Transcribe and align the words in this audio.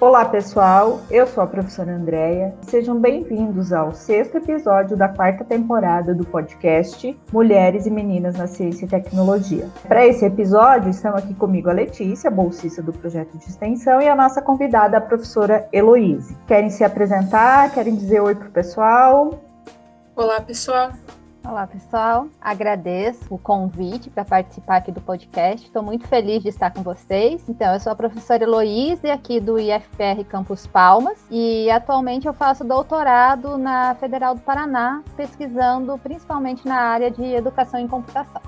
Olá, 0.00 0.24
pessoal. 0.24 1.00
Eu 1.10 1.26
sou 1.26 1.42
a 1.42 1.46
professora 1.48 1.90
Andréia. 1.90 2.54
Sejam 2.62 3.00
bem-vindos 3.00 3.72
ao 3.72 3.92
sexto 3.92 4.36
episódio 4.36 4.96
da 4.96 5.08
quarta 5.08 5.44
temporada 5.44 6.14
do 6.14 6.24
podcast 6.24 7.18
Mulheres 7.32 7.84
e 7.84 7.90
Meninas 7.90 8.36
na 8.36 8.46
Ciência 8.46 8.84
e 8.84 8.88
Tecnologia. 8.88 9.68
Para 9.88 10.06
esse 10.06 10.24
episódio, 10.24 10.88
estão 10.88 11.16
aqui 11.16 11.34
comigo 11.34 11.68
a 11.68 11.72
Letícia, 11.72 12.30
bolsista 12.30 12.80
do 12.80 12.92
projeto 12.92 13.36
de 13.38 13.48
extensão, 13.48 14.00
e 14.00 14.08
a 14.08 14.14
nossa 14.14 14.40
convidada, 14.40 14.98
a 14.98 15.00
professora 15.00 15.68
Heloíse. 15.72 16.36
Querem 16.46 16.70
se 16.70 16.84
apresentar? 16.84 17.74
Querem 17.74 17.96
dizer 17.96 18.20
oi 18.20 18.36
para 18.36 18.46
o 18.46 18.52
pessoal? 18.52 19.42
Olá, 20.14 20.40
pessoal. 20.40 20.92
Olá, 21.48 21.66
pessoal. 21.66 22.26
Agradeço 22.38 23.24
o 23.30 23.38
convite 23.38 24.10
para 24.10 24.22
participar 24.22 24.76
aqui 24.76 24.92
do 24.92 25.00
podcast. 25.00 25.66
Estou 25.66 25.82
muito 25.82 26.06
feliz 26.06 26.42
de 26.42 26.50
estar 26.50 26.70
com 26.70 26.82
vocês. 26.82 27.42
Então, 27.48 27.72
eu 27.72 27.80
sou 27.80 27.90
a 27.90 27.96
professora 27.96 28.44
Heloíse, 28.44 29.08
aqui 29.08 29.40
do 29.40 29.58
IFPR 29.58 30.22
Campus 30.28 30.66
Palmas, 30.66 31.18
e 31.30 31.70
atualmente 31.70 32.26
eu 32.26 32.34
faço 32.34 32.64
doutorado 32.64 33.56
na 33.56 33.94
Federal 33.94 34.34
do 34.34 34.42
Paraná, 34.42 35.02
pesquisando 35.16 35.96
principalmente 35.96 36.68
na 36.68 36.76
área 36.76 37.10
de 37.10 37.24
educação 37.24 37.80
em 37.80 37.88
computação. 37.88 38.42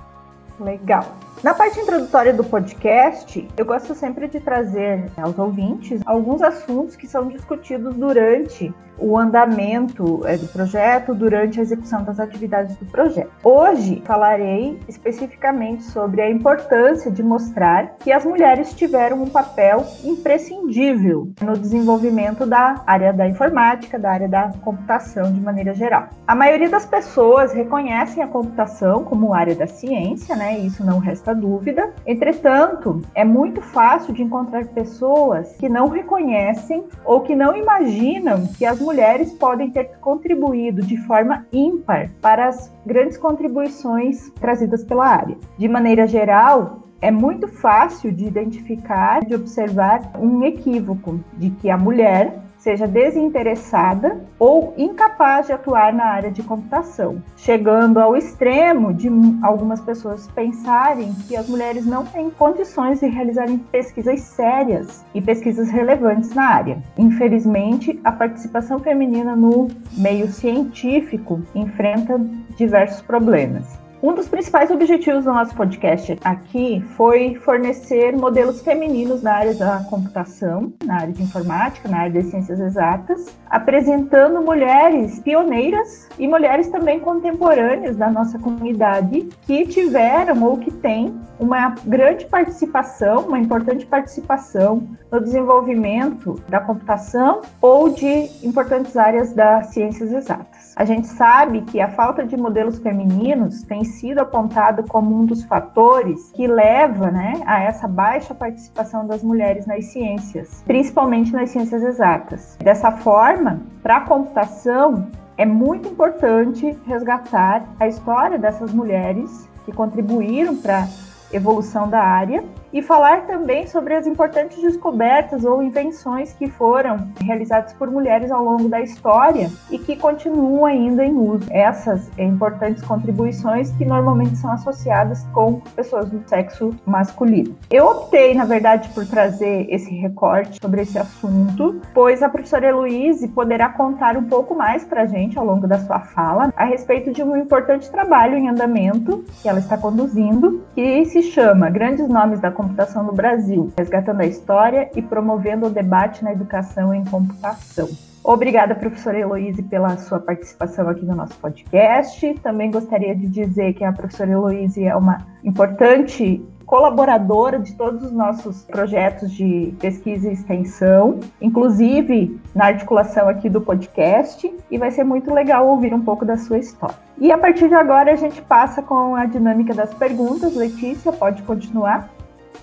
Legal. 0.61 1.07
Na 1.43 1.55
parte 1.55 1.81
introdutória 1.81 2.35
do 2.35 2.45
podcast, 2.45 3.49
eu 3.57 3.65
gosto 3.65 3.95
sempre 3.95 4.29
de 4.29 4.41
trazer 4.41 5.11
aos 5.17 5.39
ouvintes 5.39 6.03
alguns 6.05 6.43
assuntos 6.43 6.97
que 6.97 7.07
são 7.07 7.29
discutidos 7.29 7.97
durante 7.97 8.75
o 9.01 9.19
andamento 9.19 10.21
é, 10.27 10.37
do 10.37 10.47
projeto, 10.49 11.15
durante 11.15 11.59
a 11.59 11.63
execução 11.63 12.05
das 12.05 12.21
atividades 12.21 12.77
do 12.77 12.85
projeto. 12.87 13.31
Hoje 13.43 14.03
falarei 14.05 14.79
especificamente 14.87 15.85
sobre 15.85 16.21
a 16.21 16.31
importância 16.31 17.11
de 17.11 17.23
mostrar 17.23 17.97
que 17.99 18.13
as 18.13 18.25
mulheres 18.25 18.75
tiveram 18.75 19.23
um 19.23 19.29
papel 19.29 19.87
imprescindível 20.05 21.33
no 21.41 21.57
desenvolvimento 21.57 22.45
da 22.47 22.83
área 22.87 23.13
da 23.13 23.27
informática, 23.27 23.99
da 23.99 24.11
área 24.11 24.29
da 24.29 24.51
computação 24.61 25.33
de 25.33 25.41
maneira 25.41 25.73
geral. 25.73 26.09
A 26.27 26.35
maioria 26.35 26.69
das 26.69 26.85
pessoas 26.85 27.53
reconhecem 27.53 28.23
a 28.23 28.27
computação 28.27 29.05
como 29.05 29.33
área 29.33 29.55
da 29.55 29.67
ciência, 29.67 30.37
né? 30.37 30.59
Isso 30.59 30.85
não 30.85 30.99
resta 30.99 31.30
dúvida. 31.35 31.93
Entretanto, 32.07 33.03
é 33.15 33.25
muito 33.25 33.61
fácil 33.61 34.13
de 34.13 34.23
encontrar 34.23 34.67
pessoas 34.67 35.57
que 35.57 35.69
não 35.69 35.89
reconhecem 35.89 36.85
ou 37.05 37.21
que 37.21 37.35
não 37.35 37.57
imaginam 37.57 38.47
que 38.47 38.65
as 38.65 38.81
mulheres 38.81 39.33
podem 39.33 39.71
ter 39.71 39.91
contribuído 40.01 40.83
de 40.83 40.97
forma 40.99 41.47
ímpar 41.53 42.11
para 42.21 42.49
as 42.49 42.73
grandes 42.85 43.17
contribuições 43.17 44.31
trazidas 44.41 44.85
pela 44.85 45.07
área. 45.07 45.37
De 45.59 45.69
maneira 45.69 46.07
geral, 46.07 46.81
é 47.03 47.11
muito 47.11 47.49
fácil 47.49 48.13
de 48.13 48.27
identificar, 48.27 49.25
de 49.25 49.35
observar 49.35 50.13
um 50.19 50.43
equívoco 50.45 51.21
de 51.37 51.51
que 51.51 51.71
a 51.71 51.79
mulher 51.79 52.39
seja 52.61 52.87
desinteressada 52.87 54.21
ou 54.39 54.75
incapaz 54.77 55.47
de 55.47 55.53
atuar 55.53 55.93
na 55.93 56.05
área 56.05 56.31
de 56.31 56.43
computação, 56.43 57.23
chegando 57.37 57.99
ao 57.99 58.17
extremo 58.17 58.93
de 58.93 59.09
algumas 59.43 59.81
pessoas 59.81 60.29
pensarem 60.29 61.13
que 61.27 61.37
as 61.37 61.49
mulheres 61.49 61.87
não 61.87 62.05
têm 62.05 62.31
condições 62.31 63.01
de 63.01 63.07
realizarem 63.07 63.59
pesquisas 63.59 64.21
sérias 64.21 65.05
e 65.15 65.21
pesquisas 65.21 65.71
relevantes 65.71 66.35
na 66.35 66.45
área. 66.45 66.79
Infelizmente, 66.97 67.99
a 68.05 68.13
participação 68.13 68.79
feminina 68.79 69.35
no 69.35 69.69
meio 69.97 70.29
científico 70.29 71.41
enfrenta 71.55 72.21
diversos 72.57 73.01
problemas. 73.01 73.80
Um 74.03 74.15
dos 74.15 74.29
principais 74.29 74.71
objetivos 74.71 75.25
do 75.25 75.33
nosso 75.33 75.55
podcast 75.55 76.19
aqui 76.25 76.83
foi 76.97 77.35
fornecer 77.35 78.17
modelos 78.17 78.63
femininos 78.63 79.23
na 79.23 79.35
área 79.35 79.53
da 79.53 79.85
computação, 79.91 80.73
na 80.83 81.03
área 81.03 81.13
de 81.13 81.23
informática, 81.23 81.87
na 81.87 81.99
área 81.99 82.13
das 82.13 82.31
ciências 82.31 82.59
exatas, 82.61 83.37
apresentando 83.51 84.41
mulheres 84.41 85.21
pioneiras 85.21 86.09
e 86.19 86.27
mulheres 86.27 86.69
também 86.69 86.99
contemporâneas 86.99 87.95
da 87.95 88.11
nossa 88.11 88.39
comunidade 88.39 89.29
que 89.43 89.67
tiveram 89.67 90.45
ou 90.45 90.57
que 90.57 90.71
têm 90.71 91.21
uma 91.39 91.75
grande 91.85 92.25
participação, 92.25 93.27
uma 93.27 93.39
importante 93.39 93.85
participação 93.85 94.89
no 95.13 95.21
desenvolvimento 95.21 96.43
da 96.49 96.61
computação 96.61 97.43
ou 97.61 97.91
de 97.91 98.31
importantes 98.43 98.97
áreas 98.97 99.35
das 99.35 99.67
ciências 99.75 100.11
exatas. 100.11 100.60
A 100.81 100.85
gente 100.87 101.09
sabe 101.09 101.61
que 101.61 101.79
a 101.79 101.89
falta 101.89 102.25
de 102.25 102.39
modelos 102.39 102.79
femininos 102.79 103.63
tem 103.65 103.85
sido 103.85 104.21
apontado 104.21 104.83
como 104.85 105.15
um 105.15 105.27
dos 105.27 105.45
fatores 105.45 106.33
que 106.33 106.47
leva 106.47 107.11
né, 107.11 107.35
a 107.45 107.63
essa 107.63 107.87
baixa 107.87 108.35
participação 108.35 109.07
das 109.07 109.23
mulheres 109.23 109.67
nas 109.67 109.85
ciências, 109.93 110.63
principalmente 110.67 111.35
nas 111.35 111.51
ciências 111.51 111.83
exatas. 111.83 112.57
Dessa 112.65 112.93
forma, 112.93 113.61
para 113.83 113.99
a 113.99 114.01
computação, 114.01 115.07
é 115.37 115.45
muito 115.45 115.87
importante 115.87 116.75
resgatar 116.87 117.63
a 117.79 117.87
história 117.87 118.39
dessas 118.39 118.73
mulheres 118.73 119.47
que 119.67 119.73
contribuíram 119.73 120.57
para 120.57 120.85
a 120.85 120.89
evolução 121.31 121.91
da 121.91 122.01
área 122.01 122.43
e 122.73 122.83
falar 122.83 123.27
também 123.27 123.67
sobre 123.67 123.95
as 123.95 124.07
importantes 124.07 124.61
descobertas 124.61 125.45
ou 125.45 125.63
invenções 125.63 126.33
que 126.33 126.49
foram 126.49 127.09
realizadas 127.21 127.73
por 127.73 127.91
mulheres 127.91 128.31
ao 128.31 128.45
longo 128.45 128.69
da 128.69 128.81
história 128.81 129.51
e 129.71 129.79
que 129.79 129.97
continuam 129.97 130.65
ainda 130.67 131.05
em 131.05 131.17
uso. 131.17 131.47
Essas 131.51 132.11
importantes 132.19 132.83
contribuições 132.83 133.71
que 133.73 133.85
normalmente 133.85 134.37
são 134.37 134.53
associadas 134.53 135.27
com 135.33 135.61
pessoas 135.75 136.09
do 136.09 136.23
sexo 136.29 136.75
masculino. 136.87 137.57
Eu 137.71 137.87
optei, 137.87 138.35
na 138.35 138.45
verdade, 138.45 138.89
por 138.91 139.07
trazer 139.07 139.67
esse 139.69 139.95
recorte 139.95 140.59
sobre 140.61 140.83
esse 140.83 140.99
assunto, 140.99 141.81
pois 141.95 142.23
a 142.23 142.29
professora 142.29 142.69
Heloíse 142.69 143.29
poderá 143.29 143.69
contar 143.69 144.17
um 144.17 144.25
pouco 144.25 144.55
mais 144.55 144.85
para 144.85 145.03
a 145.03 145.07
gente 145.07 145.39
ao 145.39 145.45
longo 145.45 145.67
da 145.67 145.79
sua 145.79 146.01
fala 146.01 146.53
a 146.57 146.65
respeito 146.65 147.13
de 147.13 147.23
um 147.23 147.37
importante 147.37 147.91
trabalho 147.91 148.37
em 148.37 148.49
andamento 148.49 149.25
que 149.43 149.49
ela 149.49 149.59
está 149.59 149.77
conduzindo, 149.77 150.63
que 150.75 151.05
se 151.07 151.23
chama 151.23 151.71
Grandes 151.71 152.09
Nomes 152.09 152.41
da 152.41 152.51
computação 152.61 153.03
no 153.03 153.13
Brasil, 153.13 153.73
resgatando 153.79 154.21
a 154.21 154.27
história 154.27 154.91
e 154.95 155.01
promovendo 155.01 155.67
o 155.67 155.71
debate 155.71 156.23
na 156.23 156.33
educação 156.33 156.93
em 156.93 157.03
computação. 157.05 157.89
Obrigada, 158.23 158.75
professora 158.75 159.19
Heloíse, 159.19 159.63
pela 159.63 159.97
sua 159.97 160.21
participação 160.21 160.87
aqui 160.89 161.05
no 161.07 161.15
nosso 161.15 161.39
podcast. 161.39 162.35
Também 162.43 162.71
gostaria 162.71 163.17
de 163.17 163.27
dizer 163.27 163.73
que 163.73 163.83
a 163.83 163.93
professora 163.93 164.33
Heloíse 164.33 164.85
é 164.85 164.95
uma 164.95 165.27
importante 165.43 166.43
colaboradora 166.67 167.59
de 167.59 167.75
todos 167.75 168.05
os 168.05 168.13
nossos 168.13 168.63
projetos 168.65 169.33
de 169.33 169.75
pesquisa 169.81 170.29
e 170.29 170.35
extensão, 170.35 171.19
inclusive 171.41 172.39
na 172.55 172.67
articulação 172.67 173.29
aqui 173.29 173.49
do 173.49 173.61
podcast, 173.61 174.49
e 174.71 174.79
vai 174.79 174.91
ser 174.91 175.03
muito 175.03 175.33
legal 175.33 175.67
ouvir 175.67 175.93
um 175.93 176.01
pouco 176.01 176.25
da 176.25 176.37
sua 176.37 176.59
história. 176.59 176.95
E 177.19 177.33
a 177.33 177.39
partir 177.39 177.69
de 177.69 177.75
agora 177.75 178.13
a 178.13 178.17
gente 178.17 178.41
passa 178.43 178.83
com 178.83 179.17
a 179.17 179.25
dinâmica 179.25 179.75
das 179.75 179.93
perguntas. 179.95 180.55
Letícia, 180.55 181.11
pode 181.11 181.43
continuar? 181.43 182.09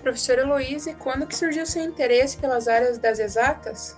Professora 0.01 0.41
Heloíse, 0.41 0.93
quando 0.95 1.27
que 1.27 1.35
surgiu 1.35 1.65
seu 1.65 1.83
interesse 1.83 2.37
pelas 2.37 2.67
áreas 2.67 2.97
das 2.97 3.19
exatas? 3.19 3.95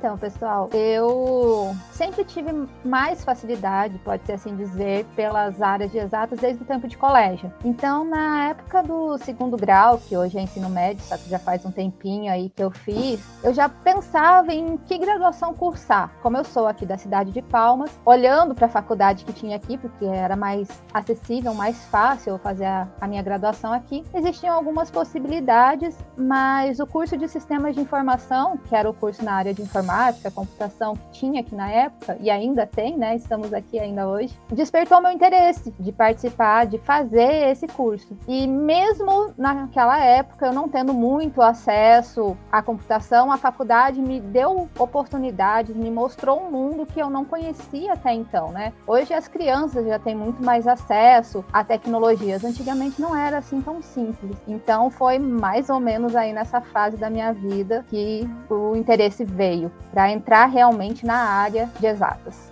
Então, 0.00 0.16
pessoal, 0.16 0.70
eu 0.72 1.76
sempre 1.92 2.24
tive 2.24 2.66
mais 2.82 3.22
facilidade, 3.22 3.98
pode 3.98 4.24
ser 4.24 4.32
assim 4.32 4.56
dizer, 4.56 5.04
pelas 5.14 5.60
áreas 5.60 5.92
de 5.92 5.98
exatas 5.98 6.40
desde 6.40 6.62
o 6.62 6.64
tempo 6.64 6.88
de 6.88 6.96
colégio. 6.96 7.52
Então, 7.62 8.02
na 8.02 8.48
época 8.48 8.82
do 8.82 9.18
segundo 9.18 9.58
grau, 9.58 9.98
que 9.98 10.16
hoje 10.16 10.38
é 10.38 10.40
ensino 10.40 10.70
médio, 10.70 11.04
só 11.04 11.18
que 11.18 11.28
já 11.28 11.38
faz 11.38 11.66
um 11.66 11.70
tempinho 11.70 12.32
aí 12.32 12.48
que 12.48 12.64
eu 12.64 12.70
fiz, 12.70 13.20
eu 13.44 13.52
já 13.52 13.68
pensava 13.68 14.54
em 14.54 14.78
que 14.78 14.96
graduação 14.96 15.52
cursar. 15.52 16.10
Como 16.22 16.34
eu 16.38 16.44
sou 16.44 16.66
aqui 16.66 16.86
da 16.86 16.96
cidade 16.96 17.30
de 17.30 17.42
Palmas, 17.42 17.90
olhando 18.02 18.54
para 18.54 18.68
a 18.68 18.70
faculdade 18.70 19.26
que 19.26 19.34
tinha 19.34 19.56
aqui, 19.56 19.76
porque 19.76 20.06
era 20.06 20.34
mais 20.34 20.66
acessível, 20.94 21.52
mais 21.52 21.76
fácil 21.88 22.38
fazer 22.38 22.64
a, 22.64 22.88
a 23.02 23.06
minha 23.06 23.22
graduação 23.22 23.70
aqui, 23.70 24.02
existiam 24.14 24.54
algumas 24.54 24.90
possibilidades, 24.90 25.94
mas 26.16 26.80
o 26.80 26.86
curso 26.86 27.18
de 27.18 27.28
sistemas 27.28 27.74
de 27.74 27.82
informação, 27.82 28.56
que 28.56 28.74
era 28.74 28.88
o 28.88 28.94
curso 28.94 29.22
na 29.22 29.34
área 29.34 29.52
de 29.52 29.60
informação, 29.60 29.89
informática, 29.90 30.30
computação 30.30 30.94
que 30.94 31.10
tinha 31.10 31.40
aqui 31.40 31.54
na 31.54 31.70
época, 31.70 32.16
e 32.20 32.30
ainda 32.30 32.66
tem, 32.66 32.96
né? 32.96 33.16
Estamos 33.16 33.52
aqui 33.52 33.78
ainda 33.78 34.06
hoje, 34.06 34.34
despertou 34.52 35.00
meu 35.00 35.10
interesse 35.10 35.74
de 35.78 35.90
participar, 35.92 36.66
de 36.66 36.78
fazer 36.78 37.50
esse 37.50 37.66
curso. 37.66 38.16
E 38.28 38.46
mesmo 38.46 39.32
naquela 39.36 39.98
época, 39.98 40.46
eu 40.46 40.52
não 40.52 40.68
tendo 40.68 40.94
muito 40.94 41.42
acesso 41.42 42.36
à 42.50 42.62
computação, 42.62 43.32
a 43.32 43.36
faculdade 43.36 44.00
me 44.00 44.20
deu 44.20 44.68
oportunidades, 44.78 45.74
me 45.74 45.90
mostrou 45.90 46.40
um 46.40 46.50
mundo 46.50 46.86
que 46.86 47.00
eu 47.00 47.10
não 47.10 47.24
conhecia 47.24 47.94
até 47.94 48.12
então, 48.12 48.52
né? 48.52 48.72
Hoje 48.86 49.12
as 49.12 49.26
crianças 49.26 49.86
já 49.86 49.98
têm 49.98 50.14
muito 50.14 50.44
mais 50.44 50.66
acesso 50.66 51.44
a 51.52 51.64
tecnologias. 51.64 52.44
Antigamente 52.44 53.00
não 53.00 53.16
era 53.16 53.38
assim 53.38 53.60
tão 53.60 53.82
simples. 53.82 54.36
Então 54.46 54.90
foi 54.90 55.18
mais 55.18 55.68
ou 55.68 55.80
menos 55.80 56.14
aí 56.14 56.32
nessa 56.32 56.60
fase 56.60 56.96
da 56.96 57.10
minha 57.10 57.32
vida 57.32 57.84
que 57.88 58.28
o 58.48 58.76
interesse 58.76 59.24
veio 59.24 59.70
para 59.90 60.10
entrar 60.10 60.46
realmente 60.46 61.04
na 61.04 61.16
área 61.16 61.70
de 61.78 61.86
exatas. 61.86 62.50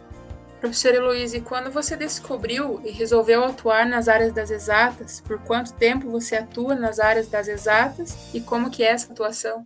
Professora 0.60 0.96
Heloísa, 0.96 1.40
quando 1.40 1.70
você 1.70 1.96
descobriu 1.96 2.80
e 2.84 2.90
resolveu 2.90 3.44
atuar 3.44 3.86
nas 3.86 4.08
áreas 4.08 4.32
das 4.32 4.50
exatas, 4.50 5.20
por 5.20 5.38
quanto 5.38 5.72
tempo 5.72 6.10
você 6.10 6.36
atua 6.36 6.75
nas 6.75 6.98
áreas 6.98 7.28
das 7.28 7.46
exatas 7.46 8.34
e 8.34 8.40
como 8.40 8.69
que 8.69 8.82
é 8.82 8.90
essa 8.90 9.12
atuação? 9.12 9.64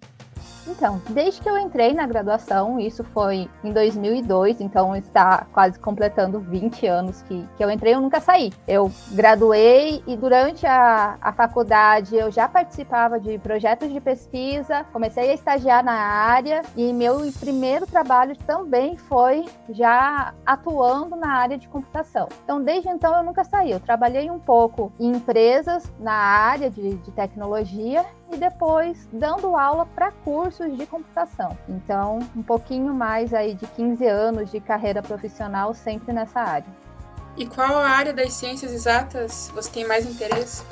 Então, 0.67 1.00
desde 1.11 1.41
que 1.41 1.49
eu 1.49 1.59
entrei 1.59 1.93
na 1.93 2.06
graduação, 2.06 2.79
isso 2.79 3.03
foi 3.05 3.49
em 3.64 3.73
2002, 3.73 4.61
então 4.61 4.94
está 4.97 5.47
quase 5.53 5.79
completando 5.79 6.38
20 6.41 6.87
anos 6.87 7.23
que, 7.23 7.44
que 7.56 7.64
eu 7.64 7.70
entrei, 7.70 7.94
eu 7.94 8.00
nunca 8.00 8.20
saí. 8.20 8.53
Eu 8.67 8.91
graduei 9.11 10.03
e 10.06 10.17
durante 10.17 10.67
a, 10.67 11.17
a 11.20 11.32
faculdade 11.32 12.14
eu 12.17 12.31
já 12.31 12.49
participava 12.49 13.19
de 13.19 13.38
projetos 13.38 13.93
de 13.93 14.00
pesquisa, 14.00 14.85
comecei 14.93 15.31
a 15.31 15.35
estagiar 15.35 15.85
na 15.85 15.93
área 15.93 16.62
e 16.76 16.93
meu 16.93 17.20
primeiro 17.38 17.87
trabalho 17.87 18.37
também 18.47 18.97
foi 18.97 19.44
já 19.70 20.35
atuando 20.47 21.17
na 21.17 21.32
área 21.32 21.58
de 21.58 21.69
computação. 21.69 22.29
Então, 22.44 22.62
desde 22.62 22.88
então 22.88 23.17
eu 23.17 23.23
nunca 23.23 23.44
saí. 23.44 23.70
Eu 23.70 23.81
trabalhei 23.81 24.31
um 24.31 24.38
pouco 24.38 24.93
em 24.99 25.12
empresas 25.12 25.91
na 25.99 26.12
área 26.12 26.70
de, 26.70 26.94
de 26.94 27.11
tecnologia 27.11 28.05
e 28.32 28.37
depois 28.37 29.08
dando 29.12 29.56
aula 29.56 29.87
para 29.87 30.11
cursos 30.11 30.76
de 30.76 30.87
computação. 30.87 31.56
Então, 31.69 32.19
um 32.34 32.43
pouquinho 32.43 32.94
mais 32.94 33.34
aí 33.34 33.55
de 33.55 33.67
15 33.67 34.06
anos 34.06 34.50
de 34.50 34.61
carreira 34.61 35.02
profissional 35.02 35.75
sempre 35.75 36.12
nessa 36.12 36.40
área. 36.40 36.82
E 37.37 37.46
qual 37.46 37.79
a 37.79 37.88
área 37.88 38.12
das 38.12 38.32
ciências 38.32 38.73
exatas 38.73 39.50
você 39.55 39.70
tem 39.70 39.87
mais 39.87 40.06
interesse? 40.06 40.64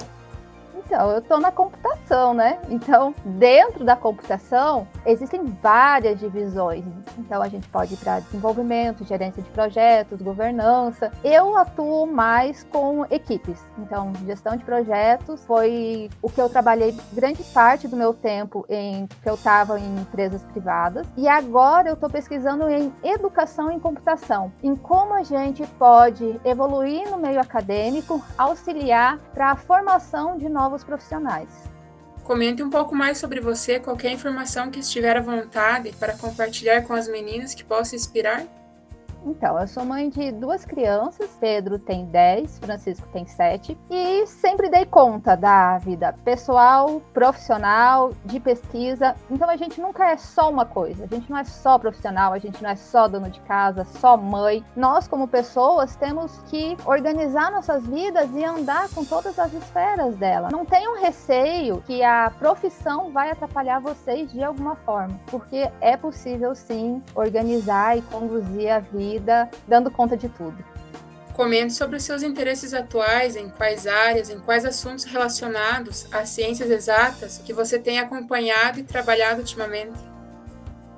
Então, 0.91 1.09
eu 1.13 1.19
estou 1.21 1.39
na 1.39 1.53
computação, 1.53 2.35
né? 2.35 2.59
Então, 2.69 3.15
dentro 3.25 3.85
da 3.85 3.95
computação, 3.95 4.89
existem 5.07 5.45
várias 5.45 6.19
divisões. 6.19 6.85
Então, 7.17 7.41
a 7.41 7.49
gente 7.49 7.69
pode 7.69 7.95
ir 7.95 7.97
para 7.99 8.19
desenvolvimento, 8.19 9.05
gerência 9.05 9.41
de 9.41 9.49
projetos, 9.51 10.21
governança. 10.21 11.13
Eu 11.23 11.57
atuo 11.57 12.09
mais 12.09 12.65
com 12.65 13.07
equipes. 13.09 13.65
Então, 13.79 14.13
gestão 14.27 14.57
de 14.57 14.65
projetos 14.65 15.45
foi 15.45 16.11
o 16.21 16.29
que 16.29 16.41
eu 16.41 16.49
trabalhei 16.49 16.93
grande 17.13 17.45
parte 17.45 17.87
do 17.87 17.97
meu 17.97 18.13
tempo 18.13 18.67
em 18.69 19.07
que 19.07 19.31
eu 19.31 19.35
estava 19.35 19.79
em 19.79 20.01
empresas 20.01 20.43
privadas. 20.43 21.07
E 21.17 21.29
agora 21.29 21.89
eu 21.89 21.95
estou 21.95 22.11
pesquisando 22.11 22.69
em 22.69 22.93
educação 23.05 23.71
em 23.71 23.79
computação, 23.79 24.51
em 24.61 24.75
como 24.75 25.15
a 25.15 25.23
gente 25.23 25.65
pode 25.79 26.41
evoluir 26.45 27.09
no 27.09 27.17
meio 27.17 27.41
acadêmico, 27.41 28.21
auxiliar 28.37 29.19
para 29.33 29.53
a 29.53 29.57
formação 29.57 30.37
de 30.37 30.49
novos 30.49 30.80
profissionais. 30.85 31.49
Comente 32.25 32.63
um 32.63 32.71
pouco 32.71 32.95
mais 32.95 33.19
sobre 33.19 33.41
você, 33.41 33.81
qualquer 33.81 34.13
informação 34.13 34.71
que 34.71 34.79
estiver 34.79 35.17
à 35.17 35.21
vontade 35.21 35.93
para 35.99 36.17
compartilhar 36.17 36.83
com 36.83 36.93
as 36.93 37.09
meninas 37.09 37.55
que 37.55 37.65
possa 37.65 37.97
inspirar. 37.97 38.45
Então, 39.25 39.59
eu 39.59 39.69
sou 39.69 39.85
mãe 39.85 40.09
de 40.09 40.33
duas 40.33 40.65
crianças, 40.65 41.29
Pedro 41.39 41.79
tem 41.79 42.07
10, 42.07 42.59
Francisco 42.59 43.07
tem 43.13 43.27
7, 43.27 43.77
e 43.91 44.27
sempre 44.27 44.71
dei 44.71 44.87
conta 44.87 45.37
da 45.37 45.79
vida 45.79 46.15
pessoal, 46.25 47.03
profissional, 47.13 48.13
de 48.25 48.41
pesquisa. 48.41 49.15
Então 49.31 49.49
a 49.49 49.57
gente 49.57 49.81
nunca 49.81 50.11
é 50.11 50.17
só 50.17 50.51
uma 50.51 50.65
coisa, 50.65 51.05
a 51.05 51.07
gente 51.07 51.31
não 51.31 51.39
é 51.39 51.45
só 51.45 51.79
profissional, 51.79 52.33
a 52.33 52.39
gente 52.39 52.63
não 52.63 52.71
é 52.71 52.77
só 52.77 53.09
dono 53.09 53.31
de 53.31 53.41
casa, 53.41 53.85
só 53.85 54.17
mãe. 54.17 54.65
Nós, 54.75 55.07
como 55.07 55.29
pessoas, 55.29 55.97
temos 55.97 56.43
que 56.49 56.77
organizar 56.87 57.51
nossas 57.51 57.87
vidas 57.87 58.31
e 58.35 58.45
andar 58.45 58.89
com 58.91 59.05
todas 59.05 59.39
as 59.39 59.53
esferas 59.53 60.15
dela. 60.17 60.49
Não 60.51 60.65
tenham 60.65 61.01
receio 61.01 61.83
que 61.87 62.03
a 62.03 62.33
profissão 62.39 63.13
vai 63.13 63.31
atrapalhar 63.31 63.81
vocês 63.81 64.33
de 64.33 64.43
alguma 64.43 64.77
forma, 64.77 65.19
porque 65.31 65.71
é 65.81 65.97
possível 65.97 66.55
sim 66.55 67.03
organizar 67.15 67.99
e 67.99 68.03
conduzir 68.03 68.71
a 68.71 68.79
vida 68.79 69.10
vida, 69.11 69.51
dando 69.67 69.91
conta 69.91 70.17
de 70.17 70.29
tudo. 70.29 70.57
Comente 71.35 71.73
sobre 71.73 71.97
os 71.97 72.03
seus 72.03 72.23
interesses 72.23 72.75
atuais, 72.75 73.37
em 73.37 73.49
quais 73.49 73.87
áreas, 73.87 74.29
em 74.31 74.39
quais 74.39 74.65
assuntos 74.65 75.05
relacionados 75.05 76.07
às 76.13 76.29
ciências 76.29 76.71
exatas 76.71 77.39
que 77.39 77.53
você 77.53 77.79
tem 77.79 77.99
acompanhado 77.99 78.79
e 78.79 78.83
trabalhado 78.83 79.41
ultimamente. 79.41 80.10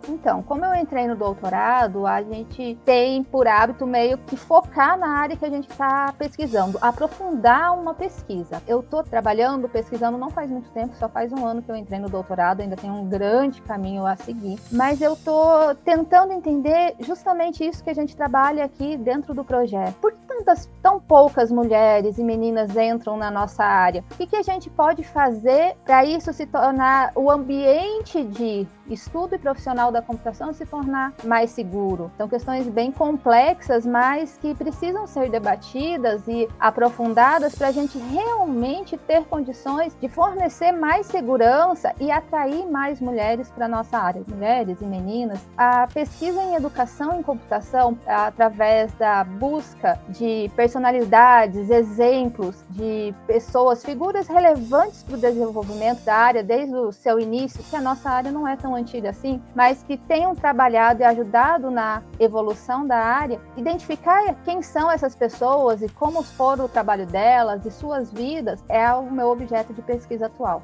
Então, 0.08 0.42
como 0.42 0.64
eu 0.64 0.74
entrei 0.74 1.06
no 1.06 1.16
doutorado, 1.16 2.06
a 2.06 2.22
gente 2.22 2.78
tem 2.84 3.22
por 3.22 3.46
hábito 3.46 3.86
meio 3.86 4.18
que 4.18 4.36
focar 4.36 4.98
na 4.98 5.08
área 5.08 5.36
que 5.36 5.44
a 5.44 5.50
gente 5.50 5.68
está 5.68 6.12
pesquisando, 6.18 6.78
aprofundar 6.80 7.78
uma 7.78 7.94
pesquisa. 7.94 8.62
Eu 8.66 8.80
estou 8.80 9.02
trabalhando, 9.02 9.68
pesquisando 9.68 10.18
não 10.18 10.30
faz 10.30 10.50
muito 10.50 10.70
tempo, 10.70 10.96
só 10.96 11.08
faz 11.08 11.32
um 11.32 11.46
ano 11.46 11.62
que 11.62 11.70
eu 11.70 11.76
entrei 11.76 11.98
no 11.98 12.08
doutorado, 12.08 12.60
ainda 12.60 12.76
tem 12.76 12.90
um 12.90 13.08
grande 13.08 13.60
caminho 13.62 14.06
a 14.06 14.16
seguir, 14.16 14.58
mas 14.70 15.00
eu 15.00 15.14
estou 15.14 15.74
tentando 15.84 16.32
entender 16.32 16.94
justamente 17.00 17.66
isso 17.66 17.82
que 17.82 17.90
a 17.90 17.94
gente 17.94 18.16
trabalha 18.16 18.64
aqui 18.64 18.96
dentro 18.96 19.34
do 19.34 19.44
projeto. 19.44 19.94
Por 20.00 20.12
que 20.12 20.31
tantas, 20.32 20.68
tão 20.82 20.98
poucas 20.98 21.50
mulheres 21.50 22.18
e 22.18 22.24
meninas 22.24 22.76
entram 22.76 23.16
na 23.16 23.30
nossa 23.30 23.64
área? 23.64 24.04
O 24.10 24.16
que, 24.16 24.26
que 24.26 24.36
a 24.36 24.42
gente 24.42 24.70
pode 24.70 25.04
fazer 25.04 25.76
para 25.84 26.04
isso 26.04 26.32
se 26.32 26.46
tornar 26.46 27.12
o 27.14 27.30
ambiente 27.30 28.24
de 28.24 28.66
estudo 28.92 29.34
e 29.34 29.38
profissional 29.38 29.90
da 29.90 30.02
computação 30.02 30.52
se 30.52 30.66
tornar 30.66 31.12
mais 31.24 31.50
seguro. 31.50 32.10
São 32.16 32.28
questões 32.28 32.68
bem 32.68 32.90
complexas, 32.90 33.86
mas 33.86 34.38
que 34.38 34.54
precisam 34.54 35.06
ser 35.06 35.30
debatidas 35.30 36.26
e 36.26 36.48
aprofundadas 36.58 37.54
para 37.54 37.68
a 37.68 37.72
gente 37.72 37.98
realmente 37.98 38.96
ter 38.96 39.24
condições 39.24 39.96
de 40.00 40.08
fornecer 40.08 40.72
mais 40.72 41.06
segurança 41.06 41.92
e 42.00 42.10
atrair 42.10 42.66
mais 42.66 43.00
mulheres 43.00 43.50
para 43.50 43.68
nossa 43.68 43.98
área, 43.98 44.22
mulheres 44.28 44.80
e 44.80 44.84
meninas. 44.84 45.40
A 45.56 45.86
pesquisa 45.86 46.42
em 46.42 46.54
educação 46.54 47.18
em 47.18 47.22
computação, 47.22 47.98
através 48.06 48.92
da 48.94 49.24
busca 49.24 49.98
de 50.08 50.31
personalidades, 50.56 51.70
exemplos 51.70 52.56
de 52.70 53.14
pessoas, 53.26 53.84
figuras 53.84 54.28
relevantes 54.28 55.02
para 55.02 55.16
o 55.16 55.20
desenvolvimento 55.20 56.04
da 56.04 56.14
área 56.14 56.42
desde 56.42 56.74
o 56.74 56.92
seu 56.92 57.18
início, 57.18 57.62
que 57.68 57.76
a 57.76 57.80
nossa 57.80 58.10
área 58.10 58.30
não 58.30 58.46
é 58.46 58.56
tão 58.56 58.74
antiga 58.74 59.10
assim, 59.10 59.40
mas 59.54 59.82
que 59.82 59.96
tenham 59.96 60.34
trabalhado 60.34 61.02
e 61.02 61.04
ajudado 61.04 61.70
na 61.70 62.02
evolução 62.18 62.86
da 62.86 62.98
área, 62.98 63.40
identificar 63.56 64.34
quem 64.44 64.62
são 64.62 64.90
essas 64.90 65.14
pessoas 65.14 65.82
e 65.82 65.88
como 65.88 66.22
foram 66.22 66.64
o 66.64 66.68
trabalho 66.68 67.06
delas 67.06 67.64
e 67.66 67.70
suas 67.70 68.12
vidas 68.12 68.62
é 68.68 68.92
o 68.92 69.10
meu 69.10 69.28
objeto 69.28 69.72
de 69.72 69.82
pesquisa 69.82 70.26
atual. 70.26 70.62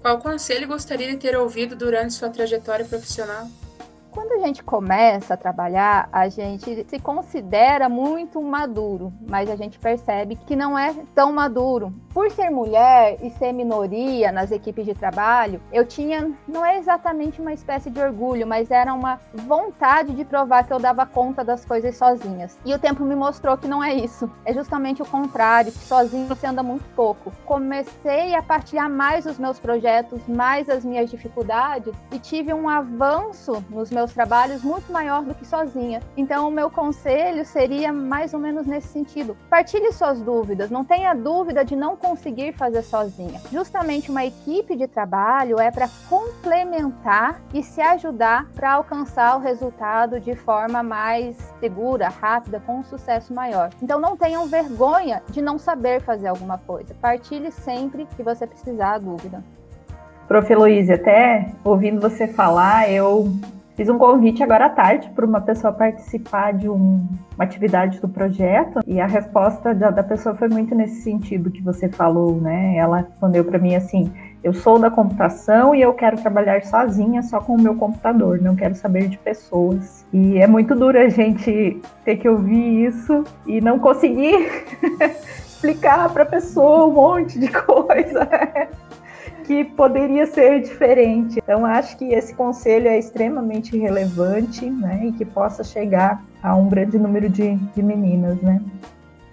Qual 0.00 0.18
conselho 0.18 0.68
gostaria 0.68 1.08
de 1.08 1.16
ter 1.16 1.36
ouvido 1.36 1.74
durante 1.74 2.14
sua 2.14 2.30
trajetória 2.30 2.84
profissional? 2.84 3.48
Quando 4.18 4.32
a 4.32 4.38
gente 4.44 4.64
começa 4.64 5.34
a 5.34 5.36
trabalhar, 5.36 6.08
a 6.10 6.28
gente 6.28 6.84
se 6.88 6.98
considera 6.98 7.88
muito 7.88 8.42
maduro, 8.42 9.12
mas 9.28 9.48
a 9.48 9.54
gente 9.54 9.78
percebe 9.78 10.34
que 10.34 10.56
não 10.56 10.76
é 10.76 10.92
tão 11.14 11.32
maduro. 11.32 11.94
Por 12.12 12.28
ser 12.32 12.50
mulher 12.50 13.16
e 13.22 13.30
ser 13.30 13.52
minoria 13.52 14.32
nas 14.32 14.50
equipes 14.50 14.84
de 14.84 14.92
trabalho, 14.92 15.62
eu 15.72 15.86
tinha, 15.86 16.32
não 16.48 16.66
é 16.66 16.78
exatamente 16.78 17.40
uma 17.40 17.52
espécie 17.52 17.90
de 17.90 18.00
orgulho, 18.00 18.44
mas 18.44 18.72
era 18.72 18.92
uma 18.92 19.20
vontade 19.32 20.12
de 20.12 20.24
provar 20.24 20.66
que 20.66 20.72
eu 20.72 20.80
dava 20.80 21.06
conta 21.06 21.44
das 21.44 21.64
coisas 21.64 21.96
sozinhas. 21.96 22.58
E 22.64 22.74
o 22.74 22.78
tempo 22.78 23.04
me 23.04 23.14
mostrou 23.14 23.56
que 23.56 23.68
não 23.68 23.84
é 23.84 23.94
isso. 23.94 24.28
É 24.44 24.52
justamente 24.52 25.00
o 25.00 25.06
contrário, 25.06 25.70
que 25.70 25.78
sozinho 25.78 26.26
você 26.26 26.44
anda 26.48 26.60
muito 26.60 26.84
pouco. 26.96 27.32
Comecei 27.46 28.34
a 28.34 28.42
partilhar 28.42 28.90
mais 28.90 29.26
os 29.26 29.38
meus 29.38 29.60
projetos, 29.60 30.26
mais 30.26 30.68
as 30.68 30.84
minhas 30.84 31.08
dificuldades 31.08 31.94
e 32.10 32.18
tive 32.18 32.52
um 32.52 32.68
avanço 32.68 33.64
nos 33.70 33.92
meus 33.92 34.07
meus 34.08 34.12
trabalhos 34.12 34.62
muito 34.62 34.90
maior 34.90 35.22
do 35.22 35.34
que 35.34 35.44
sozinha. 35.44 36.00
Então, 36.16 36.48
o 36.48 36.50
meu 36.50 36.70
conselho 36.70 37.44
seria 37.44 37.92
mais 37.92 38.32
ou 38.32 38.40
menos 38.40 38.66
nesse 38.66 38.88
sentido. 38.88 39.36
Partilhe 39.50 39.92
suas 39.92 40.22
dúvidas, 40.22 40.70
não 40.70 40.84
tenha 40.84 41.14
dúvida 41.14 41.64
de 41.64 41.76
não 41.76 41.96
conseguir 41.96 42.52
fazer 42.52 42.82
sozinha. 42.82 43.40
Justamente 43.52 44.10
uma 44.10 44.24
equipe 44.24 44.76
de 44.76 44.86
trabalho 44.86 45.60
é 45.60 45.70
para 45.70 45.88
complementar 46.08 47.40
e 47.52 47.62
se 47.62 47.80
ajudar 47.80 48.46
para 48.54 48.72
alcançar 48.72 49.36
o 49.36 49.40
resultado 49.40 50.18
de 50.20 50.34
forma 50.34 50.82
mais 50.82 51.36
segura, 51.60 52.08
rápida, 52.08 52.60
com 52.64 52.78
um 52.78 52.84
sucesso 52.84 53.34
maior. 53.34 53.70
Então, 53.82 54.00
não 54.00 54.16
tenham 54.16 54.46
vergonha 54.46 55.22
de 55.28 55.42
não 55.42 55.58
saber 55.58 56.00
fazer 56.00 56.28
alguma 56.28 56.58
coisa. 56.58 56.94
Partilhe 57.00 57.52
sempre 57.52 58.06
que 58.16 58.22
você 58.22 58.46
precisar 58.46 58.94
a 58.94 58.98
dúvida. 58.98 59.42
Prof. 60.26 60.52
Heloísa, 60.52 60.94
até 60.94 61.52
ouvindo 61.64 62.00
você 62.00 62.28
falar, 62.28 62.90
eu 62.90 63.32
Fiz 63.78 63.88
um 63.88 63.96
convite 63.96 64.42
agora 64.42 64.66
à 64.66 64.70
tarde 64.70 65.08
para 65.14 65.24
uma 65.24 65.40
pessoa 65.40 65.72
participar 65.72 66.52
de 66.52 66.68
um, 66.68 67.06
uma 67.36 67.44
atividade 67.44 68.00
do 68.00 68.08
projeto 68.08 68.80
e 68.84 69.00
a 69.00 69.06
resposta 69.06 69.72
da, 69.72 69.88
da 69.88 70.02
pessoa 70.02 70.34
foi 70.34 70.48
muito 70.48 70.74
nesse 70.74 71.02
sentido 71.02 71.48
que 71.48 71.62
você 71.62 71.88
falou, 71.88 72.40
né? 72.40 72.74
Ela 72.76 73.02
respondeu 73.08 73.44
para 73.44 73.56
mim 73.56 73.76
assim: 73.76 74.12
eu 74.42 74.52
sou 74.52 74.80
da 74.80 74.90
computação 74.90 75.76
e 75.76 75.80
eu 75.80 75.94
quero 75.94 76.20
trabalhar 76.20 76.60
sozinha, 76.64 77.22
só 77.22 77.40
com 77.40 77.54
o 77.54 77.60
meu 77.60 77.76
computador, 77.76 78.42
não 78.42 78.56
quero 78.56 78.74
saber 78.74 79.06
de 79.06 79.16
pessoas. 79.16 80.04
E 80.12 80.38
é 80.38 80.46
muito 80.48 80.74
duro 80.74 80.98
a 80.98 81.08
gente 81.08 81.80
ter 82.04 82.16
que 82.16 82.28
ouvir 82.28 82.88
isso 82.88 83.22
e 83.46 83.60
não 83.60 83.78
conseguir 83.78 84.66
explicar 85.46 86.12
para 86.12 86.24
a 86.24 86.26
pessoa 86.26 86.86
um 86.86 86.94
monte 86.94 87.38
de 87.38 87.46
coisa 87.46 88.28
que 89.48 89.64
poderia 89.64 90.26
ser 90.26 90.60
diferente. 90.60 91.38
Então, 91.38 91.64
acho 91.64 91.96
que 91.96 92.12
esse 92.12 92.34
conselho 92.34 92.86
é 92.86 92.98
extremamente 92.98 93.78
relevante 93.78 94.68
né, 94.68 95.06
e 95.06 95.12
que 95.12 95.24
possa 95.24 95.64
chegar 95.64 96.22
a 96.42 96.54
um 96.54 96.68
grande 96.68 96.98
número 96.98 97.30
de, 97.30 97.56
de 97.56 97.82
meninas. 97.82 98.38
Né? 98.42 98.60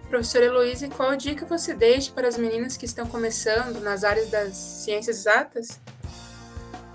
Professora 0.10 0.46
Heloísa, 0.46 0.88
qual 0.88 1.18
dica 1.18 1.46
você 1.46 1.74
deixa 1.74 2.14
para 2.14 2.30
as 2.30 2.38
meninas 2.38 2.78
que 2.78 2.86
estão 2.86 3.06
começando 3.06 3.82
nas 3.82 4.06
áreas 4.06 4.30
das 4.30 4.56
ciências 4.56 5.18
exatas? 5.18 5.82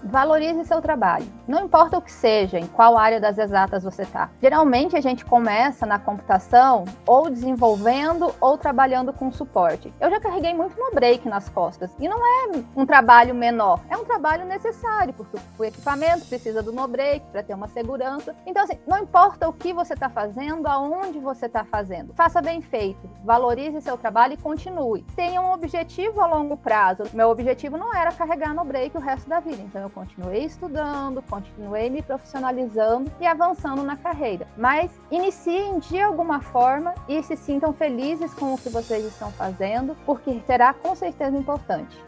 Valorize 0.02 0.64
seu 0.64 0.80
trabalho. 0.80 1.26
Não 1.46 1.64
importa 1.64 1.98
o 1.98 2.02
que 2.02 2.12
seja, 2.12 2.58
em 2.58 2.66
qual 2.66 2.96
área 2.96 3.20
das 3.20 3.38
exatas 3.38 3.82
você 3.82 4.02
está. 4.02 4.30
Geralmente 4.40 4.96
a 4.96 5.00
gente 5.00 5.24
começa 5.24 5.84
na 5.84 5.98
computação 5.98 6.84
ou 7.06 7.28
desenvolvendo 7.28 8.34
ou 8.40 8.56
trabalhando 8.56 9.12
com 9.12 9.30
suporte. 9.30 9.92
Eu 10.00 10.10
já 10.10 10.20
carreguei 10.20 10.54
muito 10.54 10.78
no 10.78 10.90
break 10.92 11.28
nas 11.28 11.48
costas. 11.48 11.90
E 11.98 12.08
não 12.08 12.18
é 12.18 12.62
um 12.76 12.86
trabalho 12.86 13.34
menor, 13.34 13.80
é 13.88 13.96
um 13.96 14.04
trabalho 14.04 14.44
necessário, 14.46 15.12
porque 15.12 15.36
o 15.58 15.64
equipamento 15.64 16.26
precisa 16.26 16.62
do 16.62 16.72
no 16.72 16.86
break 16.88 17.26
para 17.26 17.42
ter 17.42 17.54
uma 17.54 17.68
segurança. 17.68 18.34
Então, 18.46 18.62
assim, 18.62 18.78
não 18.86 18.98
importa 18.98 19.48
o 19.48 19.52
que 19.52 19.72
você 19.72 19.94
está 19.94 20.08
fazendo, 20.08 20.66
aonde 20.66 21.18
você 21.18 21.46
está 21.46 21.64
fazendo. 21.64 22.14
Faça 22.14 22.40
bem 22.40 22.60
feito, 22.60 23.10
valorize 23.24 23.80
seu 23.80 23.98
trabalho 23.98 24.34
e 24.34 24.36
continue. 24.36 25.02
Tenha 25.14 25.40
um 25.40 25.52
objetivo 25.52 26.20
a 26.20 26.26
longo 26.26 26.56
prazo. 26.56 27.04
Meu 27.12 27.28
objetivo 27.28 27.76
não 27.76 27.94
era 27.94 28.12
carregar 28.12 28.54
no 28.54 28.64
break 28.64 28.96
o 28.96 29.00
resto 29.00 29.28
da 29.28 29.40
vida. 29.40 29.62
Então, 29.62 29.82
eu 29.82 29.89
continuei 29.90 30.44
estudando, 30.44 31.22
continuei 31.22 31.90
me 31.90 32.02
profissionalizando 32.02 33.10
e 33.20 33.26
avançando 33.26 33.82
na 33.82 33.96
carreira. 33.96 34.46
Mas 34.56 34.90
iniciem 35.10 35.78
de 35.78 36.00
alguma 36.00 36.40
forma 36.40 36.94
e 37.08 37.22
se 37.22 37.36
sintam 37.36 37.72
felizes 37.72 38.32
com 38.34 38.54
o 38.54 38.58
que 38.58 38.68
vocês 38.68 39.04
estão 39.04 39.30
fazendo, 39.32 39.96
porque 40.06 40.40
será 40.46 40.72
com 40.72 40.94
certeza 40.94 41.36
importante. 41.36 41.98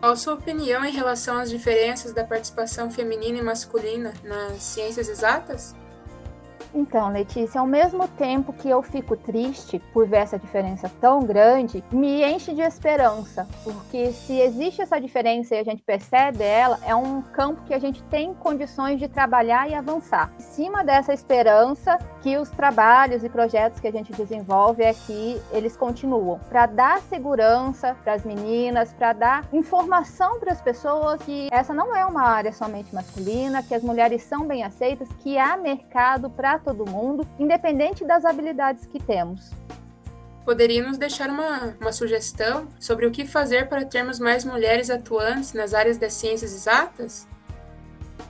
Qual 0.00 0.14
sua 0.14 0.34
opinião 0.34 0.84
em 0.84 0.92
relação 0.92 1.38
às 1.38 1.50
diferenças 1.50 2.12
da 2.12 2.22
participação 2.22 2.90
feminina 2.90 3.38
e 3.38 3.42
masculina 3.42 4.12
nas 4.22 4.62
ciências 4.62 5.08
exatas? 5.08 5.74
Então, 6.76 7.10
Letícia, 7.10 7.58
ao 7.58 7.66
mesmo 7.66 8.06
tempo 8.06 8.52
que 8.52 8.68
eu 8.68 8.82
fico 8.82 9.16
triste 9.16 9.78
por 9.94 10.06
ver 10.06 10.18
essa 10.18 10.38
diferença 10.38 10.92
tão 11.00 11.20
grande, 11.20 11.82
me 11.90 12.22
enche 12.22 12.52
de 12.52 12.60
esperança, 12.60 13.48
porque 13.64 14.12
se 14.12 14.38
existe 14.38 14.82
essa 14.82 15.00
diferença 15.00 15.54
e 15.54 15.58
a 15.58 15.64
gente 15.64 15.82
percebe 15.82 16.44
ela, 16.44 16.78
é 16.84 16.94
um 16.94 17.22
campo 17.22 17.62
que 17.62 17.72
a 17.72 17.78
gente 17.78 18.02
tem 18.04 18.34
condições 18.34 19.00
de 19.00 19.08
trabalhar 19.08 19.70
e 19.70 19.74
avançar. 19.74 20.30
Em 20.38 20.42
cima 20.42 20.84
dessa 20.84 21.14
esperança, 21.14 21.96
que 22.20 22.36
os 22.36 22.50
trabalhos 22.50 23.24
e 23.24 23.28
projetos 23.30 23.80
que 23.80 23.88
a 23.88 23.92
gente 23.92 24.12
desenvolve 24.12 24.84
aqui, 24.84 25.40
eles 25.52 25.78
continuam 25.78 26.38
para 26.50 26.66
dar 26.66 27.00
segurança 27.00 27.96
para 28.04 28.12
as 28.12 28.24
meninas, 28.24 28.92
para 28.92 29.14
dar 29.14 29.48
informação 29.50 30.38
para 30.38 30.52
as 30.52 30.60
pessoas 30.60 31.22
que 31.22 31.48
essa 31.50 31.72
não 31.72 31.96
é 31.96 32.04
uma 32.04 32.24
área 32.24 32.52
somente 32.52 32.94
masculina, 32.94 33.62
que 33.62 33.74
as 33.74 33.82
mulheres 33.82 34.22
são 34.24 34.46
bem 34.46 34.62
aceitas, 34.62 35.08
que 35.20 35.38
há 35.38 35.56
mercado 35.56 36.28
para 36.28 36.58
todo 36.66 36.84
mundo, 36.84 37.24
independente 37.38 38.04
das 38.04 38.24
habilidades 38.24 38.86
que 38.86 38.98
temos. 38.98 39.52
Poderia 40.44 40.82
nos 40.82 40.98
deixar 40.98 41.30
uma, 41.30 41.76
uma 41.80 41.92
sugestão 41.92 42.66
sobre 42.80 43.06
o 43.06 43.12
que 43.12 43.24
fazer 43.24 43.68
para 43.68 43.84
termos 43.84 44.18
mais 44.18 44.44
mulheres 44.44 44.90
atuantes 44.90 45.52
nas 45.52 45.72
áreas 45.72 45.96
das 45.96 46.14
ciências 46.14 46.52
exatas? 46.52 47.28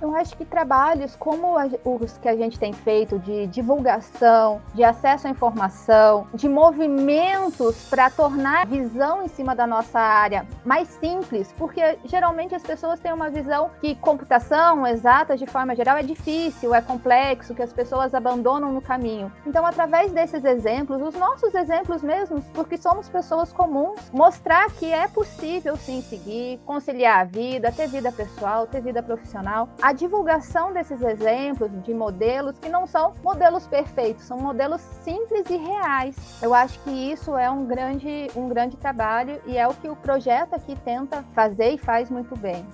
Eu 0.01 0.15
acho 0.15 0.37
que 0.37 0.45
trabalhos 0.45 1.17
como 1.17 1.57
os 1.85 2.19
que 2.19 2.29
a 2.29 2.37
gente 2.37 2.59
tem 2.59 2.73
feito 2.73 3.19
de 3.19 3.47
divulgação, 3.47 4.61
de 4.75 4.85
acesso 4.85 5.27
à 5.27 5.31
informação, 5.31 6.27
de 6.35 6.49
movimentos 6.49 7.89
para 7.89 8.11
tornar 8.11 8.63
a 8.63 8.65
visão 8.65 9.23
em 9.23 9.29
cima 9.29 9.55
da 9.55 9.67
nossa 9.67 9.99
área 9.99 10.47
mais 10.65 10.89
simples, 10.89 11.53
porque 11.57 11.99
geralmente 12.05 12.55
as 12.55 12.63
pessoas 12.63 13.01
têm 13.01 13.13
uma 13.13 13.31
visão 13.31 13.71
que 13.81 13.95
computação 13.95 14.87
exata, 14.87 15.37
de 15.37 15.47
forma 15.47 15.75
geral, 15.75 15.97
é 15.97 16.03
difícil, 16.03 16.75
é 16.75 16.83
complexo, 16.83 17.55
que 17.55 17.63
as 17.63 17.73
pessoas 17.73 18.15
abandonam 18.15 18.73
no 18.73 18.83
caminho. 18.83 19.33
Então, 19.47 19.65
através 19.65 20.13
desses 20.13 20.45
exemplos, 20.45 21.01
os 21.01 21.15
nossos 21.15 21.55
exemplos 21.55 22.03
mesmos, 22.03 22.45
porque 22.53 22.77
somos 22.77 23.09
pessoas 23.09 23.53
comuns, 23.53 24.11
mostrar 24.13 24.71
que 24.73 24.93
é 24.93 25.09
possível 25.09 25.77
sim 25.77 26.03
seguir, 26.03 26.61
conciliar 26.67 27.21
a 27.21 27.25
vida, 27.25 27.73
ter 27.73 27.89
vida 27.89 28.13
pessoal, 28.13 28.67
ter 28.67 28.83
vida 28.83 29.03
profissional 29.03 29.69
a 29.87 29.93
divulgação 29.93 30.73
desses 30.73 31.01
exemplos 31.01 31.71
de 31.85 31.95
modelos 31.95 32.59
que 32.59 32.69
não 32.69 32.89
são 32.89 33.15
modelos 33.23 33.69
perfeitos, 33.69 34.25
são 34.25 34.37
modelos 34.37 34.81
simples 35.05 35.49
e 35.49 35.57
reais. 35.57 36.17
Eu 36.43 36.53
acho 36.53 36.77
que 36.81 36.91
isso 36.91 37.37
é 37.37 37.49
um 37.49 37.65
grande, 37.67 38.29
um 38.35 38.49
grande 38.49 38.77
trabalho 38.77 39.41
e 39.47 39.57
é 39.57 39.65
o 39.69 39.73
que 39.73 39.89
o 39.89 39.95
projeto 39.95 40.55
aqui 40.55 40.77
tenta 40.85 41.23
fazer 41.37 41.71
e 41.71 41.79
faz 41.79 42.11
muito 42.11 42.35
bem. 42.35 42.67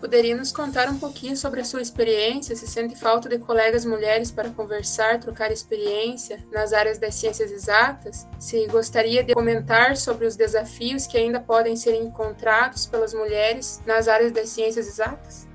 Poderia 0.00 0.34
nos 0.34 0.50
contar 0.50 0.88
um 0.88 0.98
pouquinho 0.98 1.36
sobre 1.36 1.60
a 1.60 1.64
sua 1.64 1.82
experiência? 1.82 2.56
Se 2.56 2.66
sente 2.66 2.96
falta 2.96 3.28
de 3.28 3.38
colegas 3.38 3.84
mulheres 3.84 4.32
para 4.32 4.48
conversar, 4.48 5.20
trocar 5.20 5.52
experiência 5.52 6.42
nas 6.50 6.72
áreas 6.72 6.98
das 6.98 7.14
ciências 7.14 7.52
exatas? 7.52 8.26
Se 8.38 8.66
gostaria 8.66 9.22
de 9.22 9.34
comentar 9.34 9.98
sobre 9.98 10.26
os 10.26 10.36
desafios 10.36 11.06
que 11.06 11.18
ainda 11.18 11.38
podem 11.38 11.76
ser 11.76 11.94
encontrados 11.94 12.86
pelas 12.86 13.12
mulheres 13.12 13.80
nas 13.84 14.08
áreas 14.08 14.32
das 14.32 14.48
ciências 14.48 14.88
exatas? 14.88 15.46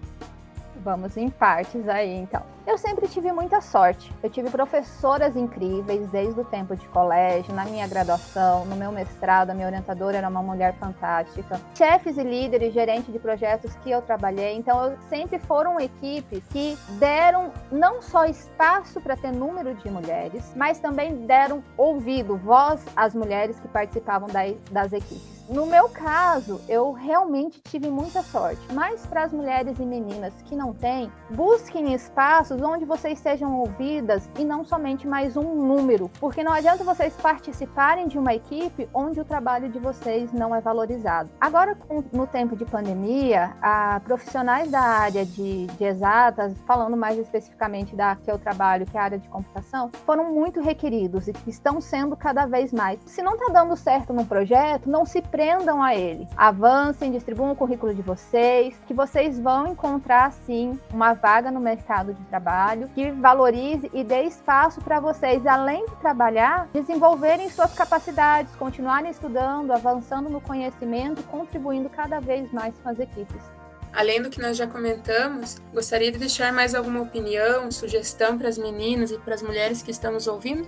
Vamos 0.85 1.17
em 1.17 1.31
partes 1.31 1.89
aí, 1.89 2.13
então. 2.13 2.43
Eu 2.67 2.77
sempre 2.77 3.07
tive 3.07 3.31
muita 3.31 3.59
sorte. 3.59 4.13
Eu 4.21 4.29
tive 4.29 4.51
professoras 4.51 5.35
incríveis 5.35 6.07
desde 6.11 6.39
o 6.39 6.45
tempo 6.45 6.75
de 6.75 6.87
colégio, 6.89 7.55
na 7.55 7.65
minha 7.65 7.87
graduação, 7.87 8.65
no 8.65 8.75
meu 8.75 8.91
mestrado, 8.91 9.49
a 9.49 9.55
minha 9.55 9.65
orientadora 9.65 10.17
era 10.17 10.29
uma 10.29 10.43
mulher 10.43 10.75
fantástica. 10.75 11.59
Chefes 11.75 12.19
e 12.19 12.23
líderes, 12.23 12.71
gerentes 12.71 13.11
de 13.11 13.17
projetos 13.17 13.75
que 13.77 13.89
eu 13.89 13.99
trabalhei, 14.03 14.55
então 14.55 14.91
eu 14.91 14.97
sempre 15.09 15.39
foram 15.39 15.79
equipes 15.79 16.43
que 16.51 16.77
deram 16.99 17.51
não 17.71 17.99
só 17.99 18.25
espaço 18.25 19.01
para 19.01 19.17
ter 19.17 19.31
número 19.31 19.73
de 19.73 19.89
mulheres, 19.89 20.53
mas 20.55 20.77
também 20.77 21.25
deram 21.25 21.63
ouvido, 21.75 22.37
voz 22.37 22.85
às 22.95 23.15
mulheres 23.15 23.59
que 23.59 23.67
participavam 23.67 24.29
das 24.71 24.93
equipes. 24.93 25.34
No 25.47 25.67
meu 25.67 25.87
caso, 25.87 26.59
eu 26.67 26.91
realmente 26.91 27.61
tive 27.61 27.87
muita 27.87 28.23
sorte, 28.23 28.61
mas 28.73 29.05
para 29.05 29.25
as 29.25 29.31
mulheres 29.31 29.77
e 29.77 29.85
meninas 29.85 30.33
que 30.45 30.55
não 30.55 30.73
têm, 30.73 31.11
busquem 31.29 31.93
espaços 31.93 32.59
onde 32.63 32.83
vocês 32.83 33.19
sejam 33.19 33.59
ouvidas 33.59 34.27
e 34.39 34.43
não 34.43 34.65
somente 34.65 35.07
mais 35.07 35.37
um 35.37 35.53
número, 35.53 36.09
porque 36.19 36.43
não 36.43 36.51
adianta 36.51 36.83
vocês 36.83 37.13
participarem 37.21 38.07
de 38.07 38.17
uma 38.17 38.33
equipe 38.33 38.89
onde 38.91 39.19
o 39.19 39.25
trabalho 39.25 39.69
de 39.69 39.77
vocês 39.77 40.33
não 40.33 40.55
é 40.55 40.59
valorizado. 40.59 41.29
Agora, 41.39 41.77
no 42.11 42.25
tempo 42.25 42.55
de 42.55 42.65
pandemia, 42.65 43.55
a 43.61 43.99
profissionais 44.03 44.71
da 44.71 44.81
área 44.81 45.23
de, 45.23 45.67
de 45.67 45.83
exatas, 45.83 46.55
falando 46.65 46.97
mais 46.97 47.19
especificamente 47.19 47.95
da 47.95 48.15
que 48.15 48.31
eu 48.31 48.39
trabalho, 48.39 48.87
que 48.87 48.97
é 48.97 48.99
a 48.99 49.03
área 49.03 49.19
de 49.19 49.29
computação, 49.29 49.91
foram 50.07 50.33
muito 50.33 50.59
requeridos 50.59 51.27
e 51.27 51.33
estão 51.45 51.79
sendo 51.79 52.17
cada 52.17 52.47
vez 52.47 52.73
mais. 52.73 52.99
Se 53.05 53.21
não 53.21 53.33
está 53.33 53.53
dando 53.53 53.75
certo 53.75 54.11
num 54.11 54.25
projeto, 54.25 54.89
não 54.89 55.05
se 55.05 55.21
prendam 55.35 55.83
a 55.83 55.93
ele. 55.93 56.25
Avancem, 56.37 57.11
distribuam 57.11 57.51
o 57.51 57.55
currículo 57.57 57.93
de 57.93 58.01
vocês, 58.01 58.73
que 58.87 58.93
vocês 58.93 59.37
vão 59.37 59.67
encontrar 59.67 60.31
sim 60.31 60.79
uma 60.93 61.11
vaga 61.13 61.51
no 61.51 61.59
mercado 61.59 62.13
de 62.13 62.23
trabalho 62.27 62.89
que 62.95 63.11
valorize 63.11 63.91
e 63.93 64.01
dê 64.01 64.21
espaço 64.21 64.79
para 64.79 65.01
vocês, 65.01 65.45
além 65.45 65.85
de 65.87 65.95
trabalhar, 65.97 66.69
desenvolverem 66.71 67.49
suas 67.49 67.73
capacidades, 67.73 68.55
continuarem 68.55 69.11
estudando, 69.11 69.71
avançando 69.71 70.29
no 70.29 70.39
conhecimento, 70.39 71.21
contribuindo 71.23 71.89
cada 71.89 72.21
vez 72.21 72.49
mais 72.53 72.73
com 72.81 72.87
as 72.87 72.97
equipes. 72.97 73.43
Além 73.91 74.21
do 74.21 74.29
que 74.29 74.41
nós 74.41 74.55
já 74.55 74.67
comentamos, 74.67 75.57
gostaria 75.73 76.13
de 76.13 76.17
deixar 76.17 76.53
mais 76.53 76.73
alguma 76.73 77.01
opinião, 77.01 77.69
sugestão 77.69 78.37
para 78.37 78.47
as 78.47 78.57
meninas 78.57 79.11
e 79.11 79.17
para 79.17 79.35
as 79.35 79.41
mulheres 79.41 79.81
que 79.81 79.91
estão 79.91 80.13
nos 80.13 80.27
ouvindo? 80.27 80.65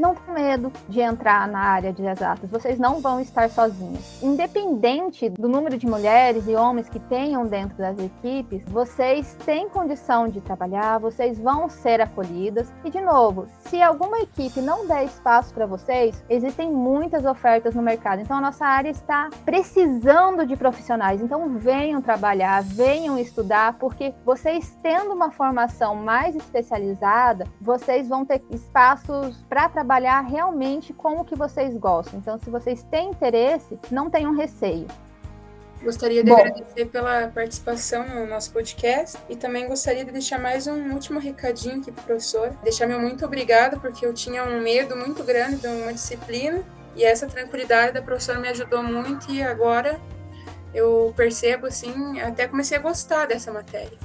Não 0.00 0.14
tenham 0.14 0.34
medo 0.34 0.72
de 0.88 1.00
entrar 1.00 1.46
na 1.46 1.60
área 1.60 1.92
de 1.92 2.04
exatas. 2.04 2.48
Vocês 2.50 2.78
não 2.78 3.00
vão 3.00 3.20
estar 3.20 3.50
sozinhos. 3.50 4.22
Independente 4.22 5.28
do 5.28 5.48
número 5.48 5.76
de 5.76 5.86
mulheres 5.86 6.48
e 6.48 6.54
homens 6.54 6.88
que 6.88 6.98
tenham 6.98 7.46
dentro 7.46 7.76
das 7.76 7.98
equipes, 7.98 8.62
vocês 8.64 9.36
têm 9.44 9.68
condição 9.68 10.28
de 10.28 10.40
trabalhar, 10.40 10.98
vocês 10.98 11.38
vão 11.38 11.68
ser 11.68 12.00
acolhidas. 12.00 12.72
E 12.84 12.90
de 12.90 13.00
novo, 13.00 13.46
se 13.66 13.82
alguma 13.82 14.20
equipe 14.20 14.60
não 14.60 14.86
der 14.86 15.04
espaço 15.04 15.52
para 15.52 15.66
vocês, 15.66 16.24
existem 16.28 16.70
muitas 16.72 17.26
ofertas 17.26 17.74
no 17.74 17.82
mercado. 17.82 18.20
Então 18.20 18.38
a 18.38 18.40
nossa 18.40 18.64
área 18.64 18.88
está 18.88 19.28
precisando 19.44 20.46
de 20.46 20.56
profissionais. 20.56 21.20
Então 21.20 21.58
venham 21.58 22.00
trabalhar, 22.00 22.62
venham 22.62 23.18
estudar, 23.18 23.74
porque 23.74 24.14
vocês 24.24 24.78
tendo 24.82 25.12
uma 25.12 25.30
formação 25.30 25.94
mais 25.94 26.34
especializada, 26.34 27.44
vocês 27.60 28.08
vão 28.08 28.24
ter 28.24 28.42
espaços 28.50 29.44
para 29.48 29.68
trabalhar 29.68 29.89
realmente 29.98 30.92
com 30.92 31.20
o 31.20 31.24
que 31.24 31.34
vocês 31.34 31.76
gostam. 31.76 32.18
Então, 32.18 32.38
se 32.38 32.48
vocês 32.48 32.82
têm 32.84 33.10
interesse, 33.10 33.78
não 33.90 34.08
tenham 34.08 34.34
receio. 34.34 34.86
Gostaria 35.82 36.22
de 36.22 36.30
Bom. 36.30 36.38
agradecer 36.38 36.84
pela 36.86 37.28
participação 37.28 38.06
no 38.06 38.26
nosso 38.26 38.52
podcast 38.52 39.18
e 39.30 39.36
também 39.36 39.66
gostaria 39.66 40.04
de 40.04 40.10
deixar 40.10 40.38
mais 40.38 40.66
um 40.66 40.92
último 40.92 41.18
recadinho 41.18 41.80
aqui 41.80 41.90
para 41.90 42.02
o 42.02 42.04
professor. 42.04 42.50
Deixar 42.62 42.86
meu 42.86 43.00
muito 43.00 43.24
obrigado, 43.24 43.80
porque 43.80 44.04
eu 44.04 44.12
tinha 44.12 44.44
um 44.44 44.60
medo 44.60 44.94
muito 44.94 45.24
grande 45.24 45.56
de 45.56 45.66
uma 45.66 45.92
disciplina 45.92 46.62
e 46.94 47.02
essa 47.02 47.26
tranquilidade 47.26 47.92
da 47.92 48.02
professora 48.02 48.38
me 48.38 48.48
ajudou 48.48 48.82
muito 48.82 49.32
e 49.32 49.42
agora 49.42 49.98
eu 50.74 51.14
percebo, 51.16 51.66
assim, 51.66 52.20
até 52.20 52.46
comecei 52.46 52.76
a 52.76 52.80
gostar 52.80 53.26
dessa 53.26 53.50
matéria. 53.50 53.98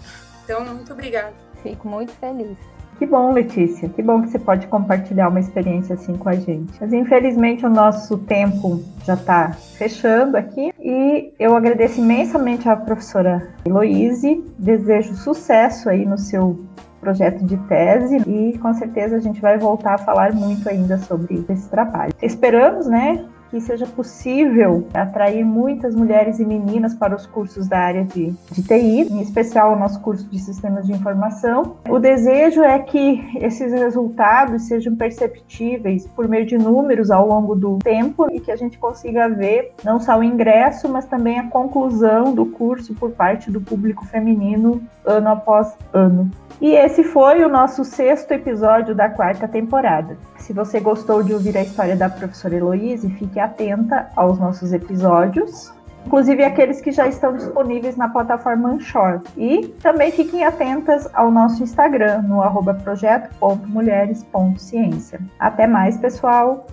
Então, 0.44 0.63
muito 0.63 0.94
obrigada. 0.94 1.34
Fico 1.62 1.88
muito 1.88 2.13
feliz. 2.13 2.75
Que 2.98 3.06
bom, 3.06 3.32
Letícia. 3.32 3.90
Que 3.90 4.02
bom 4.02 4.22
que 4.22 4.30
você 4.30 4.40
pode 4.40 4.68
compartilhar 4.68 5.28
uma 5.28 5.40
experiência 5.40 5.96
assim 5.96 6.16
com 6.16 6.30
a 6.30 6.36
gente. 6.36 6.74
Mas 6.80 6.94
infelizmente 6.94 7.66
o 7.66 7.70
nosso 7.70 8.18
tempo 8.20 8.82
já 9.06 9.16
está 9.16 9.52
fechando 9.78 10.38
aqui 10.38 10.74
e 10.80 11.34
eu 11.38 11.56
agradeço 11.56 12.00
imensamente 12.00 12.70
à 12.70 12.75
professora 12.75 13.50
Heloise. 13.66 14.44
Desejo 14.58 15.14
sucesso 15.16 15.90
aí 15.90 16.06
no 16.06 16.18
seu 16.18 16.66
projeto 17.02 17.46
de 17.46 17.58
tese 17.68 18.18
e 18.28 18.58
com 18.58 18.74
certeza 18.74 19.18
a 19.18 19.20
gente 19.20 19.40
vai 19.40 19.60
voltar 19.60 19.94
a 19.94 19.98
falar 19.98 20.34
muito 20.34 20.68
ainda 20.68 20.98
sobre 20.98 21.46
esse 21.48 21.70
trabalho. 21.70 22.14
Esperamos, 22.22 22.88
né, 22.88 23.24
que 23.56 23.62
seja 23.62 23.88
possível 23.88 24.86
atrair 24.94 25.46
muitas 25.46 25.96
mulheres 25.96 26.40
e 26.40 26.46
meninas 26.46 26.94
para 26.94 27.16
os 27.16 27.26
cursos 27.26 27.70
da 27.70 27.80
área 27.80 28.04
de, 28.04 28.34
de 28.52 28.62
TI, 28.62 29.08
em 29.10 29.22
especial 29.22 29.72
o 29.72 29.80
nosso 29.80 30.02
curso 30.02 30.28
de 30.28 30.38
Sistemas 30.38 30.86
de 30.86 30.92
Informação. 30.92 31.78
O 31.88 31.98
desejo 31.98 32.62
é 32.62 32.80
que 32.80 33.24
esses 33.38 33.72
resultados 33.72 34.64
sejam 34.64 34.94
perceptíveis 34.98 36.06
por 36.06 36.28
meio 36.28 36.46
de 36.46 36.58
números 36.58 37.10
ao 37.10 37.26
longo 37.26 37.56
do 37.56 37.80
tempo 37.80 38.28
e 38.30 38.42
que 38.42 38.52
a 38.52 38.58
gente 38.58 38.78
consiga 38.78 39.30
ver 39.30 39.72
não 39.86 40.02
só 40.02 40.20
o 40.20 40.24
ingresso, 40.24 40.90
mas 40.90 41.06
também 41.06 41.40
a 41.40 41.48
conclusão 41.48 42.34
do 42.34 42.46
curso 42.48 42.94
por 42.94 43.12
parte 43.12 43.50
do 43.50 43.62
público 43.62 44.06
feminino 44.06 44.82
ano 45.06 45.30
após 45.30 45.74
ano. 45.94 46.30
E 46.62 46.72
esse 46.72 47.04
foi 47.04 47.44
o 47.44 47.50
nosso 47.50 47.84
sexto 47.84 48.32
episódio 48.32 48.96
da 48.96 49.10
quarta 49.10 49.48
temporada. 49.48 50.18
Se 50.38 50.54
você 50.54 50.80
gostou 50.80 51.22
de 51.22 51.34
ouvir 51.34 51.58
a 51.58 51.62
história 51.62 51.96
da 51.96 52.10
professora 52.10 52.56
Heloíse, 52.56 53.10
fique 53.10 53.40
atenta 53.46 54.10
aos 54.16 54.38
nossos 54.38 54.72
episódios, 54.74 55.74
inclusive 56.06 56.44
aqueles 56.44 56.80
que 56.82 56.92
já 56.92 57.08
estão 57.08 57.36
disponíveis 57.36 57.98
na 57.98 58.08
plataforma 58.10 58.70
Anchor. 58.70 59.22
E 59.38 59.70
também 59.82 60.12
fiquem 60.12 60.44
atentas 60.44 61.10
ao 61.14 61.32
nosso 61.32 61.64
Instagram, 61.64 62.22
no 62.24 62.44
projeto.mulheres.ciência. 62.84 65.22
Até 65.40 65.66
mais, 65.66 65.98
pessoal! 65.98 66.68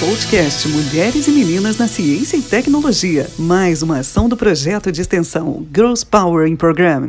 Podcast 0.00 0.66
Mulheres 0.66 1.28
e 1.28 1.30
Meninas 1.30 1.76
na 1.76 1.86
Ciência 1.86 2.34
e 2.34 2.40
Tecnologia. 2.40 3.28
Mais 3.38 3.82
uma 3.82 3.98
ação 3.98 4.30
do 4.30 4.34
projeto 4.34 4.90
de 4.90 5.02
extensão 5.02 5.66
Girls 5.74 6.06
Power 6.06 6.48
in 6.48 6.56
Program. 6.56 7.06